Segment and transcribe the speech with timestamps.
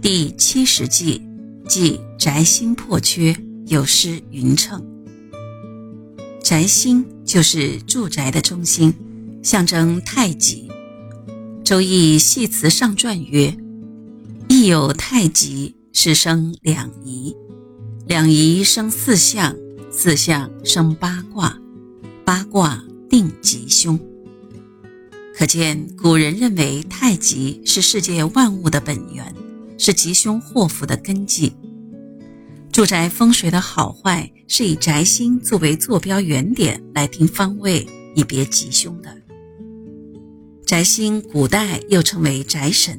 [0.00, 1.20] 第七十计，
[1.66, 3.34] 即宅心破缺，
[3.66, 4.80] 有失匀称。
[6.40, 8.94] 宅心就是住宅的中心，
[9.42, 10.68] 象征太极。
[11.64, 13.56] 《周易·系辞上传》曰
[14.48, 17.34] ：“亦有太极，是生两仪。
[18.06, 19.56] 两仪生四象，
[19.90, 21.58] 四象生八卦，
[22.24, 23.98] 八卦定吉凶。”
[25.36, 29.34] 可见古人认为太极是世界万物的本源。
[29.78, 31.52] 是吉凶祸福的根基。
[32.70, 39.16] 住宅风水的好坏是以宅心作为坐标原点来定方位，以别吉凶的。
[40.66, 42.98] 宅心古代又称为宅神，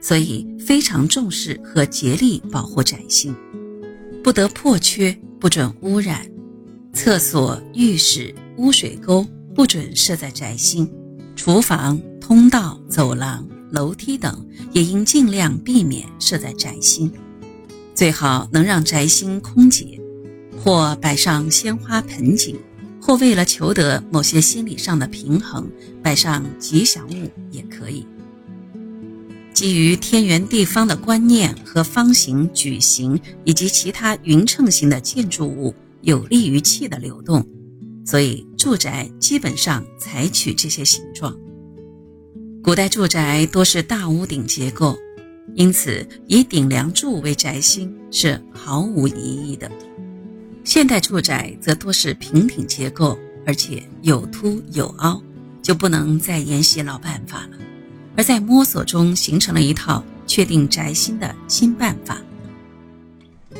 [0.00, 3.34] 所以非常重视和竭力保护宅心，
[4.22, 6.24] 不得破缺，不准污染。
[6.94, 10.88] 厕所、浴室、污水沟不准设在宅心，
[11.34, 13.46] 厨房、通道、走廊。
[13.72, 17.10] 楼梯等也应尽量避免设在宅心，
[17.94, 19.98] 最好能让宅心空结，
[20.62, 22.56] 或摆上鲜花盆景，
[23.00, 25.68] 或为了求得某些心理上的平衡，
[26.02, 28.06] 摆上吉祥物也可以。
[29.54, 37.46] 基于天圆地方的观念和方形、矩形以及其他匀称型的建筑物有利于气的流动，
[38.04, 41.36] 所以住宅基本上采取这些形状。
[42.62, 44.96] 古代住宅多是大屋顶结构，
[45.56, 49.68] 因此以顶梁柱为宅心是毫无疑义的。
[50.62, 55.20] 现代住宅则多是平顶结构，而且有凸有凹，
[55.60, 57.58] 就不能再沿袭老办法了，
[58.16, 62.22] 而在摸索中形成了一套确定宅心的新办法。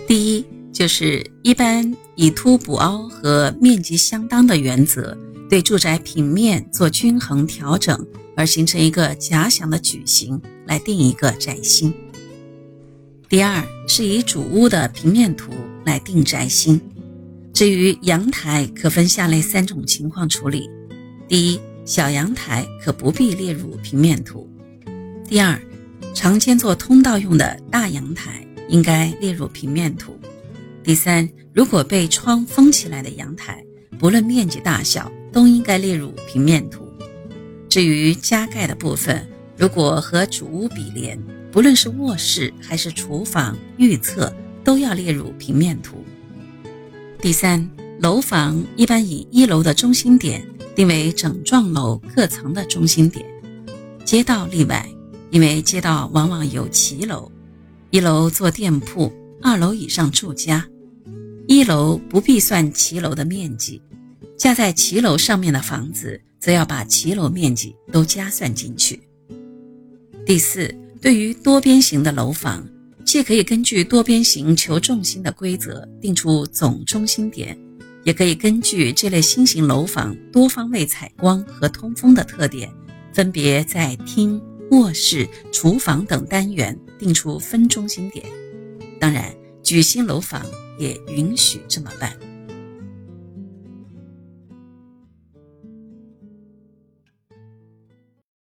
[0.07, 5.19] 第一，就是一般以凸补凹和面积相当的原则，
[5.53, 8.07] 对住宅平面做均衡调整。
[8.35, 11.93] 而形成一个假想的矩形来定一个宅心。
[13.29, 15.53] 第二是以主屋的平面图
[15.85, 16.81] 来定宅心。
[17.53, 20.71] 至于阳台，可分下列三种情况处理：
[21.29, 24.49] 第一，小阳台可不必列入平面图；
[25.29, 25.61] 第二，
[26.15, 30.13] 常见做通道用的大阳台应该列入平面图；
[30.83, 33.63] 第三，如果被窗封起来的阳台，
[33.99, 36.87] 不论面积大小，都应该列入平面图。
[37.69, 39.27] 至于加盖的部分，
[39.57, 41.19] 如果和主屋比邻，
[41.51, 46.05] 不论是卧室还是厨房、浴厕，都要列入平面图。
[47.21, 47.69] 第三，
[48.01, 53.25] 楼房一般以一楼的中心点定为整幢楼各层的中心点，
[54.05, 54.87] 街道例外，
[55.31, 57.31] 因为街道往往有骑楼，
[57.91, 60.67] 一楼做店铺，二楼以上住家，
[61.47, 63.81] 一楼不必算骑楼的面积，
[64.43, 66.21] 架在骑楼上面的房子。
[66.41, 69.01] 则要把骑楼面积都加算进去。
[70.27, 72.69] 第四，对于多边形的楼房，
[73.05, 77.57] 既可以根据多边形求重心的规则定出总中心点，
[78.03, 82.69] 也可以根据这类新型楼房多方位采光和通风的特点，
[83.15, 84.43] 分别在厅、
[84.73, 88.27] 卧室、厨房等单元定出分中心点。
[88.99, 89.33] 当然，
[89.63, 90.45] 矩形楼房
[90.77, 92.13] 也允许这么办。